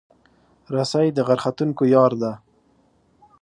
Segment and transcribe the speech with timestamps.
[0.75, 2.31] رسۍ د غر ختونکو یار ده.